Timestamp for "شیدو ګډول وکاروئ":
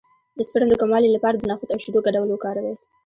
1.83-2.75